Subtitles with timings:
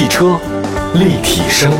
[0.00, 0.40] 汽车
[0.94, 1.70] 立体声，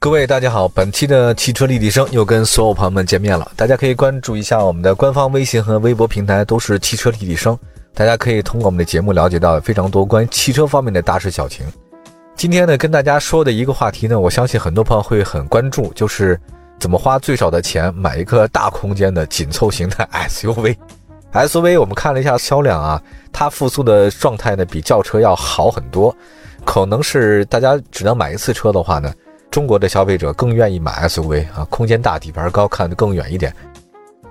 [0.00, 3.48] 各位大家好，本期的汽车立体声又跟所有朋友们见面了。
[3.54, 7.56] 大家可以关注一下我们的官方微信和微博平台，都是汽车立体声。
[7.94, 11.64] 大家可以通过我们的节目了解到非常多关于汽车方面的大事小情。
[12.34, 16.36] 今天呢，跟大家说的一个话题呢，我相信很多朋友会很关注，就是
[16.80, 19.96] 怎么花最少的钱买一个大空间的紧凑型的
[20.28, 20.74] SUV。
[21.32, 26.14] SUV 我们看了一下销量啊，它复苏的状态呢比轿车要好很多，
[26.64, 29.12] 可能是大家只能买一次车的话呢，
[29.50, 33.54] 中国的消费者更愿意买 SUV 啊，空间大、底盘高，看得更远一点。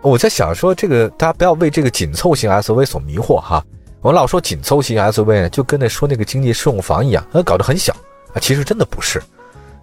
[0.02, 3.64] 我在想说，这个大家不要为这个紧凑型 SUV 所迷惑哈。
[4.02, 7.92] 我老说紧凑型 SUV 呢，就跟那说那个经济适用房一样，它搞得很小
[8.34, 9.22] 啊，其实真的不是。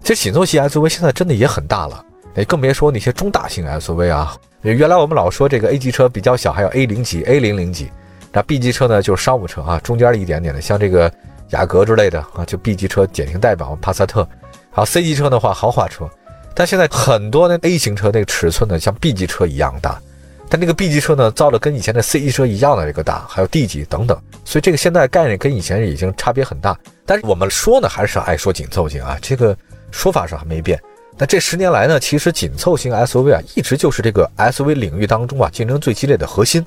[0.03, 2.05] 其实紧凑型 SUV 现在真的也很大了，
[2.37, 4.37] 哎，更别说那些中大型 SUV 啊。
[4.63, 7.91] 原来我们老说这个 A 级车比较小，还有 A 零级、A 零零级，
[8.33, 11.11] 那 B 级车呢就是商务车啊，中间一点点的，像这个
[11.51, 14.29] 雅阁之类的啊，就 B 级车典型代表，帕萨特。
[14.71, 16.09] 好，C 级车的话豪华车，
[16.55, 20.01] 但现在很多的 A 型车那个尺寸呢，像 B 级车一样大，
[20.49, 26.79] 但那个 B 级车呢造的跟以前的 C 级车一样的这个大，还有 D 级等等，所以这个现在概念跟以前已经差别很大。
[27.07, 29.57] 但是我们说呢，还是爱说紧凑型啊，这个
[29.91, 30.81] 说法上还没变。
[31.19, 36.65] 那这十年来呢，其实紧凑型 SUV 啊，一直就是这个 SUV 领域当中啊竞争最激烈的核心。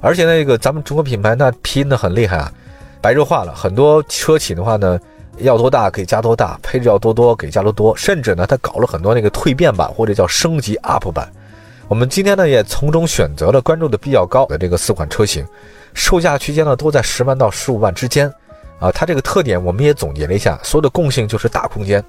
[0.00, 2.52] 而且那个咱们中国品牌那拼的很厉害啊，
[3.00, 4.98] 白热化了很多车企的话呢，
[5.38, 11.30] 要多大可以加多大，配置要多多给加多多，甚至呢，它搞了很多那个蜕变版或者叫升级 UP 版。
[11.88, 15.46] 我们今天呢也从中选择了关注的比较高的这个四款车型，
[15.94, 18.28] 售价区间呢都在十万到十五万之间。
[18.80, 22.04] 啊，它这个特点我们也总结了一下，所有的共性就是大空间。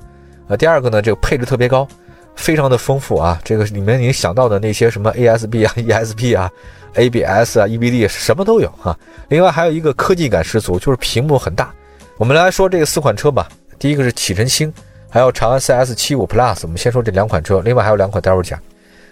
[0.47, 1.87] 啊，第二个呢，这个配置特别高，
[2.35, 3.39] 非常的丰富啊。
[3.43, 6.49] 这个里面你想到的那些什么 ASB 啊、ESP 啊、
[6.93, 8.97] ABS 啊、EBD 什么都有哈。
[9.27, 11.73] 另外还有一个科技感十足，就是屏幕很大。
[12.17, 13.47] 我们来说这个四款车吧。
[13.77, 14.73] 第一个是启辰星，
[15.09, 16.59] 还有长安 CS75 Plus。
[16.63, 18.59] 我们先说这两款车，另外还有两款待会儿讲。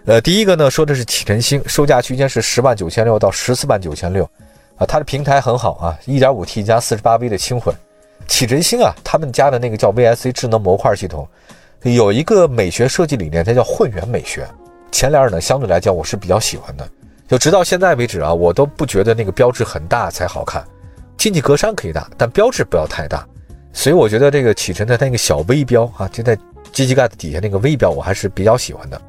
[0.06, 4.24] 呃，第一个呢说的是启辰星，售价区间是十万九千六到十四万九千六，
[4.78, 7.76] 啊，它的平台很好啊，1.5T 加 48V 的轻混。
[8.28, 11.28] 启辰星啊，他们家的那个叫 VSC 智能模块系统，
[11.84, 14.48] 有一个美学设计理念，它叫混元美学。
[14.92, 16.88] 前脸呢，相对来讲我是比较喜欢的。
[17.28, 20.64] 就直到现在为止啊，我都不觉得那个标志很大才好看。
[21.18, 23.26] 进气格栅可以大，但标志不要太大。
[23.74, 26.38] 所以我觉得这个启辰的那个小微标啊，就在
[26.72, 29.02] 机器盖子底下那个微标，我还是比较喜欢的。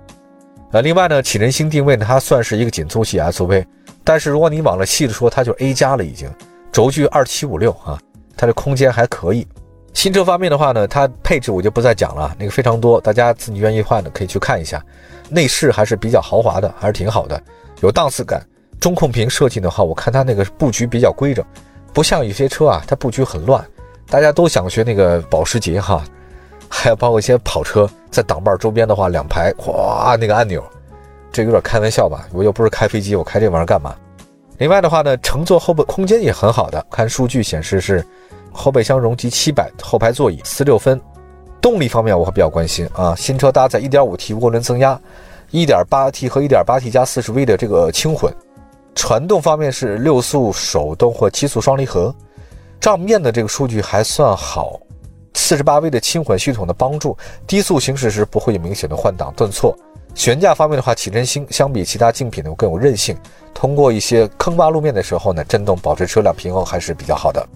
[0.73, 3.65] 呃，另外呢，启辰星定位呢，它算是一个紧凑系 SUV，
[4.03, 6.29] 但是如果你往了细的说，它就 A 加了已经，
[6.73, 7.99] 轴距二七五六啊。
[8.37, 9.47] 它的空间还可以。
[9.95, 14.85] 新车方面的话呢，它配置我就不再讲了，那个非常多，大家自己愿意换的可以去看一下。
[15.31, 17.43] 内饰还是比较豪华的，还是挺好的，
[17.81, 18.47] 有档次感。
[18.79, 21.43] 中控屏设计的话，我看它那个布局比较规整，
[21.95, 23.65] 不像有些车啊，它布局很乱。
[24.09, 26.05] 大家都想学那个保时捷哈，
[26.69, 30.63] 还有包括一些跑车，在挡把周边的话，两排哗那个按钮，
[31.33, 32.29] 这有点开玩笑吧？
[32.33, 33.97] 我又不是开飞机，我开这玩意儿干嘛？
[34.59, 38.05] 另外的话呢，乘坐后备空间也很好的，看数据显示是。
[38.59, 40.99] 后备箱容积七百，后排座椅四六分。
[41.61, 44.99] 动力方面我会比较关心啊，新车搭载 1.5T 涡轮增压
[45.53, 48.33] ，1.8T 和 1.8T 加 40V 的这个轻混。
[48.95, 52.15] 传动方面是六速手动或七速双离合。
[52.81, 54.81] 账面的这个数据还算好
[55.35, 57.15] ，48V 的轻混系统的帮助，
[57.47, 59.77] 低速行驶时不会有明显的换挡顿挫。
[60.17, 63.15] 悬架方面的话，启辰星相比其他竞品呢更有韧性，
[63.53, 67.47] 通过一些坑洼路面的时候呢，震动保持车辆平衡还是比较好的。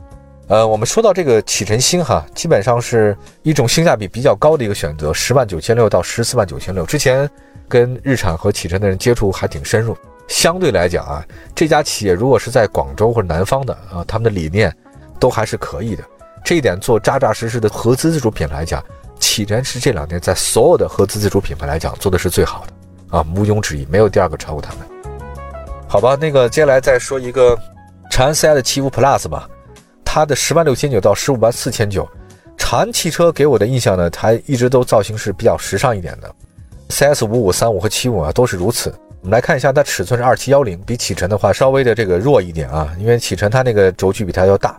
[0.46, 6.84] 呃，我们说到这个启辰星哈，基本上是一种性价比比较高的一个选择，十万九千六到十四万九千六。
[6.84, 7.28] 之前
[7.66, 9.96] 跟日产和启辰的人接触还挺深入，
[10.28, 14.70] 相对来讲啊，这家企业如果是在广州或者南方的啊，他们的理念
[15.18, 16.04] 都还是可以的。
[16.44, 18.84] 这一点做扎扎实实的合资自主品牌来讲，
[19.20, 24.80] 启辰是这两年在所有的合资自主品牌来讲做的是最好的啊，毋庸置疑，没有第二个超过他们。
[25.86, 27.56] 好吧，那个接下来再说一个
[28.10, 29.48] 长安 CS75 Plus 吧。
[30.04, 32.08] 它的十万六千九到十五万四千九，
[32.56, 36.34] 长安汽车给我的印象呢，它一直都造型是比较时尚一点的。
[36.88, 38.92] CS 五五三五和七五啊都是如此。
[39.22, 44.76] 我们来看一下，它尺寸是二七幺零，比启辰的话稍微的这个弱一点啊，因为启辰它那个轴距比它要大。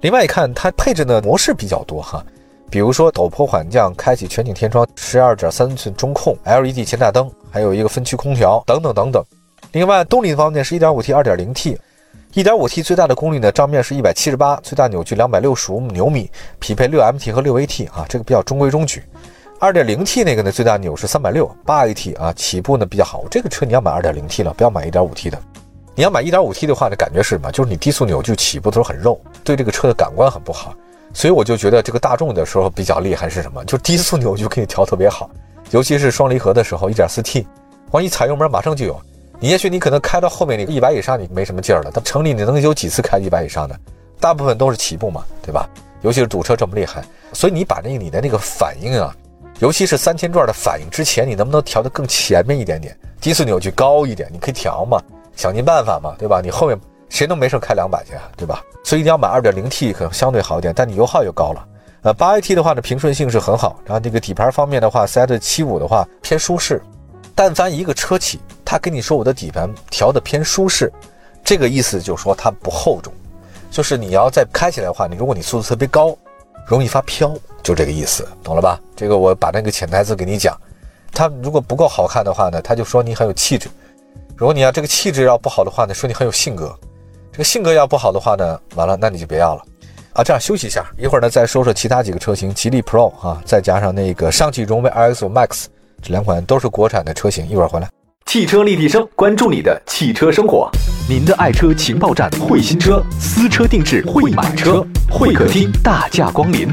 [0.00, 2.24] 另外一看，它配置的模式比较多哈，
[2.70, 9.24] 比如说陡坡缓降、开启全景天窗、十二点三寸中控、LED 前大灯，还有一个分区空调等等等等。
[9.72, 11.78] 另外动力方面是一点五 T、二点零 T。
[12.34, 16.28] 1.5T 最大的功率呢，账面是一百七十八，最大扭矩两百六十五牛米，
[16.58, 19.04] 匹配六 MT 和六 AT 啊，这个比较中规中矩。
[19.60, 23.24] 2.0T 那个呢，最大扭是三百六，八 AT 啊，起步呢比较好。
[23.30, 25.38] 这个车你要买 2.0T 了，不要买 1.5T 的。
[25.94, 27.52] 你要买 1.5T 的话呢，感觉是什么？
[27.52, 30.74] 就是你低速扭矩起步的时候很肉对这个车的感官很不好。
[31.14, 33.64] 所以我就觉得这个大众的时候比较厉害是什么？
[33.64, 35.30] 就是低速扭矩可以调特别好，
[35.70, 37.46] 尤其是双离合的时候，1.4T，
[37.92, 39.00] 往一踩油门马上就有。
[39.38, 43.78] 你也许你可能开到后面那个一百以上你没什么劲儿了，但城里你能有几次开一百以上的？
[44.18, 45.68] 大部分都是起步嘛，对吧？
[46.02, 49.14] 尤其是堵车这么厉害，所以你把那你的那个反应啊，
[49.60, 52.96] 尤其是三千转的反应之前，你能不能调得更前面一点点？
[53.20, 55.00] 低速扭矩高一点，你可以调嘛，
[55.36, 56.40] 想尽办法嘛，对吧？
[56.42, 56.76] 你后面。
[57.14, 58.60] 谁能没事开两百去啊，对吧？
[58.82, 61.64] 所以一定要买二点零 T，可能相对好一点，但你油耗又高了。
[62.02, 63.78] 呃，八 AT 的话呢，平顺性是很好。
[63.84, 66.82] 然后这个底盘方面的话，C 的七五的话偏舒适。
[67.32, 70.92] 但凡一个车企，他跟你说我的底盘调的偏舒适，
[71.44, 73.12] 这个意思就是说它不厚重，
[73.70, 76.16] 就是你要再开起来的话，你如果你速度特别高，
[76.66, 77.32] 容易发飘，
[77.62, 78.80] 就这个意思，懂了吧？
[78.96, 80.60] 这个我把那个潜台词给你讲。
[81.12, 83.70] 它如果不够好看的话呢，他就说你很有气质。
[84.36, 86.76] 如果你要这个气质要不好的话呢，说你很有性格。
[87.34, 89.62] 这个性格要不好的话呢，完了，那你就别要了，
[90.12, 95.64] 啊，这样休息一下，一会儿呢再说说其他几个车型，吉利 Pro 啊，再加上那个上汽荣威 RX5 Max，
[96.00, 97.88] 这两款都是国产的车型，一会儿回来。
[98.26, 100.70] 汽车立体声，关注你的汽车生活，
[101.08, 106.68] 您的爱车情报站，会新车，私车定制，会买车，会客厅大驾光临，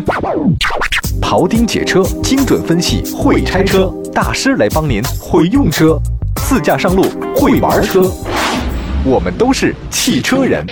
[1.23, 5.99] 庖丁解车，精准分析，会拆车大师来帮您，会用车，
[6.35, 7.01] 自驾上路，
[7.35, 8.03] 会玩车。
[9.03, 10.63] 我们都是汽车人。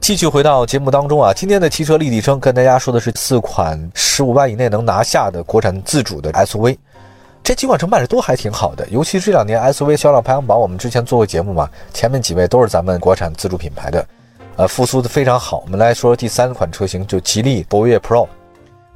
[0.00, 6.78] 继续回到节目当中啊，今天的汽车立体声跟大家说的是四款十五万以内能拿下的国产自主的 SUV，
[7.44, 14.06] 这几款车卖的都还挺好的，尤其这两年 SUV 销量排行榜，我们之前做过节目嘛，前面几位都是咱们国产自主品牌的，
[14.56, 15.58] 呃，复苏的非常好。
[15.58, 18.26] 我们来说第三款车型，就吉利博越 Pro。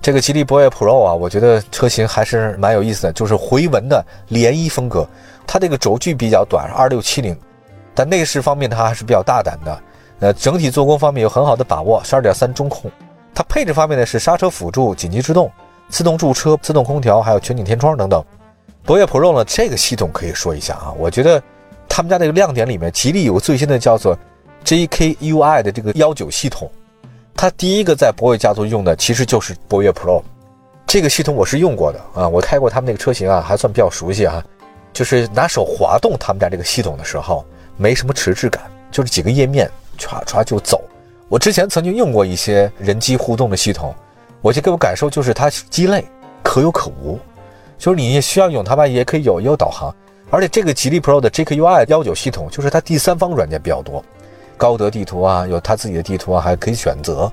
[0.02, 5.08] 这个吉利博越 Pro 啊，我觉得车型还是蛮有意思的，就是回纹的涟漪风格。
[5.46, 7.36] 它这个轴距比较短，二六七零，
[7.94, 9.82] 但内饰方面它还是比较大胆的。
[10.20, 12.90] 呃，整体做工方面有很好的把握，十二点三中控。
[13.34, 15.50] 它配置方面呢是刹车辅助、紧急制动、
[15.88, 18.24] 自动驻车、自动空调，还有全景天窗等等。
[18.84, 21.42] 博越 Pro 呢，这个系统可以说一下啊，我觉得
[21.88, 24.16] 他们家这个亮点里面，吉利有个最新的叫做
[24.64, 26.70] JKUI 的这个幺九系统。
[27.36, 30.22] 它第一个在博越家族用的其实就是博越 Pro，
[30.86, 34.42] 这个系统我是用过的啊，我开过他们那个车型啊，还算比较熟悉啊。
[34.92, 37.44] 就是拿手滑动他们家这个系统的时候，
[37.76, 40.82] 没什么迟滞感，就是几个页面唰唰就走。
[41.28, 43.94] 我之前曾经用过一些人机互动的系统，
[44.40, 46.02] 我就给我感受就是它鸡肋，
[46.42, 47.18] 可有可无。
[47.76, 49.94] 就是你需要用它吧，也可以有，也有导航。
[50.30, 54.02] 而且这个吉利 Pro 的 JKUI 幺九系统，就是它第三方软件比较多，
[54.56, 57.30] 高德地图啊，有它自己的地图啊，还可以选择。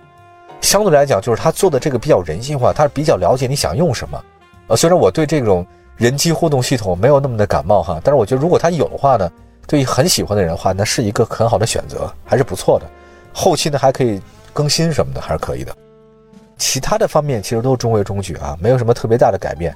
[0.61, 4.23] 相对来讲，就是它做的这个比较人性化，它是比较了解你想用什么。
[4.67, 5.65] 呃，虽然我对这种。
[5.95, 9.31] 人机互动系统没有那么的感冒哈，但是我觉得如果它有的话呢，
[9.67, 12.85] 对于很喜欢的人的话，那是一个很好的选择，还是不错的。
[13.31, 14.19] 后期呢还可以
[14.53, 15.71] 更新什么的，还是可以的。
[16.57, 19.73] 其他的方面其实都中规中矩啊，没有什么特别大的改变。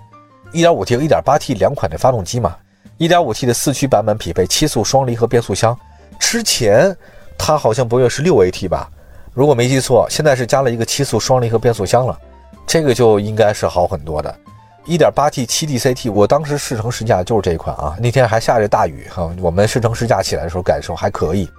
[0.53, 2.55] 1.5T 和 1.8T 两款的发动机嘛
[2.97, 5.77] ，1.5T 的四驱版本匹配七速双离合变速箱，
[6.17, 6.97] 之前
[7.37, 8.89] 它好像博越是 6AT 吧，
[9.33, 12.19] 如果没记错，现在是加了一个七速双离合变速箱了，
[12.65, 14.35] 这个就应该是好很多的。
[14.85, 17.95] 一点八 T 七 D CT，我当时试乘试驾就是这一款啊。
[17.99, 21.49] 那天还下着大雨哈，我们试乘试驾起来的时候感受还可以，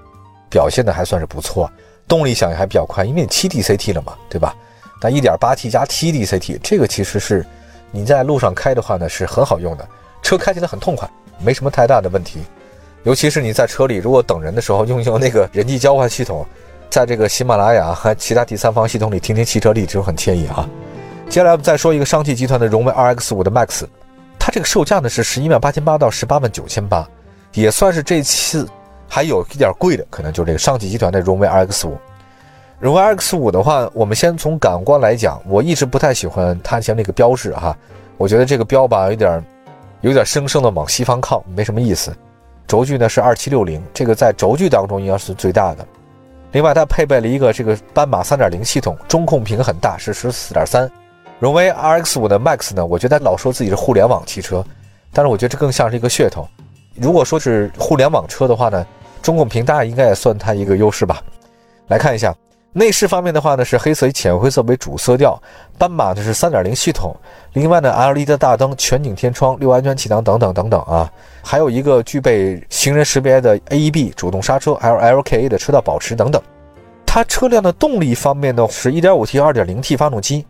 [0.50, 1.70] 表现的还算是不错，
[2.06, 4.54] 动力响应还比较快，因为七 D CT 了嘛，对吧？
[5.00, 7.46] 但一点八 T 加七 D CT 这个其实是
[7.90, 9.86] 你在路上开的话呢是很好用的，
[10.22, 12.40] 车开起来很痛快，没什么太大的问题。
[13.04, 16.44] 尤其是你在车里如果等人的时候用用那个人际交换系统，
[16.90, 20.68] 在这个喜马拉雅和其他第三方系统里听听汽车历史很惬意啊。
[21.28, 23.84] 接下来我们再说一个上汽集团的荣威 RX 五的 Max，
[24.38, 27.08] 它这个售价呢是十一万八千八到十八万九千八，
[27.54, 28.68] 也算是这次
[29.06, 31.98] 还有一点贵的，可能就是这个上汽集团的荣威 RX 五。
[32.80, 37.76] 荣威 RX 五的话，我们先从感官来讲，我一直不太喜欢它前那个标志哈，
[38.16, 39.44] 我觉得这个标吧有点
[40.00, 42.10] 有点生生的往西方靠，没什么意思。
[42.68, 45.84] 轴距呢是二七六零，这个在轴距当中应该是最大的。
[46.52, 50.88] 另外它配备了一个这个斑马三点零系统，中控屏很大，是十四点三。
[51.38, 52.84] 荣威 RX 五的 Max 呢？
[52.84, 54.64] 我觉得老说自己是互联网汽车，
[55.12, 56.46] 但是我觉得这更像是一个噱头。
[56.94, 58.86] 如果说是互联网车的话呢，
[59.22, 61.22] 中控屏大应该也算它一个优势吧。
[61.86, 62.34] 来看一下
[62.72, 65.40] 内饰方面的话呢，是黑色以浅灰色为主色调，
[65.78, 67.16] 斑马的是三点零系统。
[67.54, 71.10] 另外呢，LED 的大灯、全景天窗、六安全气囊等等等等啊，
[71.42, 76.40] 还有一个具备行人识别的 AEB 主动刹车，LLKA 的车道保持等等。
[77.06, 80.44] 它车辆的动力方面呢，是 1.5T、2.0T 发动机。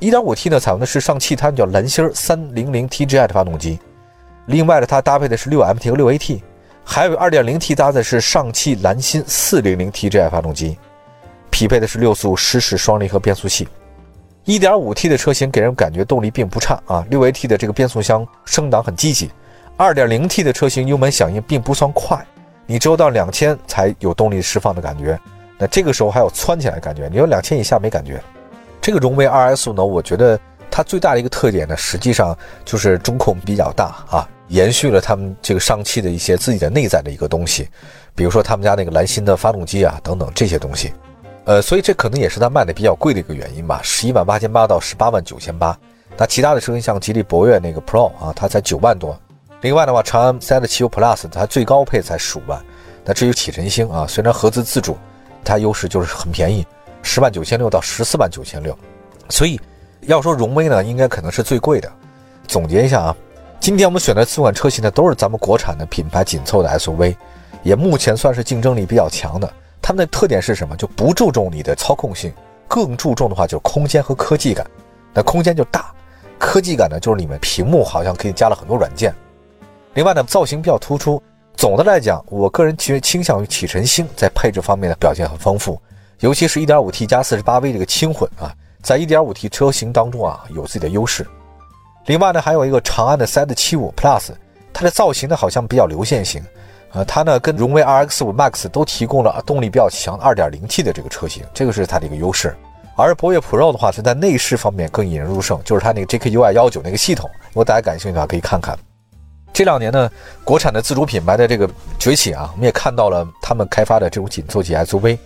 [0.00, 3.78] 1.5T 呢，采用的是上汽它叫蓝芯300 TGI 的发动机。
[4.46, 6.40] 另外呢，它搭配的是 6MT 和 6AT，
[6.82, 10.78] 还有 2.0T 搭载是上汽蓝芯 400TGI 发动机，
[11.58, 13.66] 匹配的是六速湿式双离合变速器。
[14.46, 19.28] 1.5T 的车型给人感觉动力并不差啊，6AT 的这个变速箱升档很积极。
[19.76, 22.24] 2.0T 的车型油门响应并不算快，
[22.64, 25.18] 你只有到两千才有动力释放的感觉。
[25.58, 28.22] 那这个时候还有窜起来的感觉，你有两千以下没感觉。
[28.80, 30.38] 这个荣威 RS 呢，我觉得
[30.70, 34.28] 它最大的一个特点呢，实际上就是中控比较大啊。
[34.46, 37.68] 延续了他们这个上汽的一些自己的内在的一个东西，
[38.14, 40.94] 比如说他们家那个蓝芯的发动机啊等等这些东西，
[41.48, 45.74] 呃，所以这可能也是它卖的比较贵的一个原因吧，十一万八千八到十八万九千八。
[46.14, 49.18] 那其他的车型像吉利博越那个 Pro 啊，它才九万多。
[49.62, 52.62] 另外的话，长安 C 的汽油 Plus 它最高配才十五万。
[53.02, 54.98] 那至于启辰星啊，虽然合资自主，
[55.42, 56.66] 它优势就是很便宜，
[57.02, 58.76] 十万九千六到十四万九千六。
[59.30, 59.58] 所以
[60.02, 61.90] 要说荣威呢，应该可能是最贵的。
[62.46, 63.16] 总结一下啊。
[63.58, 67.16] 今天我们选的四款车型呢，都是咱们国产的品牌紧凑的 SUV，
[67.62, 69.50] 也目前算是竞争力比较强的。
[69.88, 70.76] 它们的特点是什么？
[70.76, 72.30] 就不注重你的操控性，
[72.68, 74.66] 更注重的话就是空间和科技感。
[75.14, 75.94] 那空间就大，
[76.38, 79.14] 科技感呢就是里面屏幕好像可以加了很多软件。
[79.94, 81.22] 另外呢，造型比较突出。
[81.56, 85.80] 总的来讲，我个人其实倾向于启辰星在配置方面的表现很丰富，
[86.20, 91.26] 尤其是 1.5T 加 48V 这个轻混啊，在 1.5T 车型当中啊有自己的优势。
[92.04, 94.32] 另外呢，还有一个长安的 Z75 Plus，
[94.70, 96.42] 它的造型呢好像比较流线型，
[96.92, 102.56] 呃，它呢跟荣威 RX5 Max 都提供了动力比较强 2.0T 的这个车型，这个是它的一个优势。
[102.96, 108.78] 而博越 Pro 的话是在内饰方面更引人入胜，就是它那个 JKUI 幺九那个系统，如果大家感兴趣的话可以看看。
[109.52, 110.10] 这两年呢，
[110.44, 111.68] 国产的自主品牌的这个
[111.98, 115.18] 崛起啊，我们也看到了他们开发的这种紧凑级 SUV，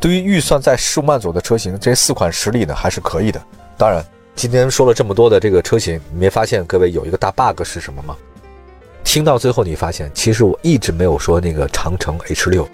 [0.00, 3.40] 对于预算在十五万左右的车型，这四款实力呢还是可以的。
[3.76, 4.04] 当然。
[4.34, 8.16] 今天说了这么多的这个车型，没发现各位有一个大 bug 是什么吗？
[9.04, 12.68] 听到最后你发现，其实我一直没有说那个长城 H 六。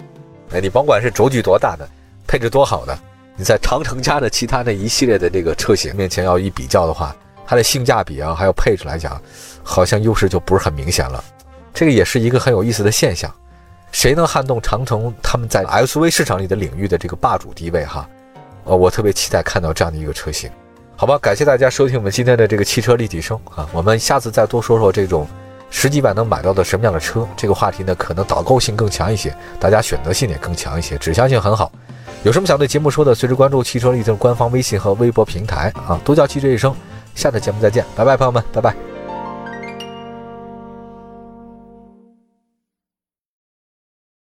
[0.51, 1.87] 哎，你甭管是轴距多大的，
[2.27, 2.97] 配置多好的，
[3.35, 9.21] 你在长城家的其他那一系列的这个车型面前要一比较的话，它的性价比啊，还有配置来讲，
[9.63, 11.23] 好像优势就不是很明显了。
[11.73, 13.31] 这个也是一个很有意思的现象。
[13.91, 17.83] 谁能撼动长城他们在 SUV 市场里的领域的这个霸主地位？
[17.85, 18.07] 哈，
[18.63, 20.49] 呃，我特别期待看到这样的一个车型。
[20.95, 25.27] 好吧，感谢大家收听我们今天的这个汽车立体声啊，我们下次再多说说这种
[25.69, 31.71] 十几万能买到的什么样的车，这个话题呢可能导购性更强一些，大家选择性也更强一些，指向性很好。
[32.23, 36.75] 有什么想对节目说的，随时关注汽车立体声官方微信和微博平台啊，都叫汽车一生。
[37.15, 38.88] 下次节目再见，拜拜，朋友们，拜拜。